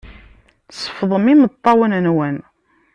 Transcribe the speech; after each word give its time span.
Sefḍem 0.71 1.25
imeṭṭawen-nwen. 1.33 2.37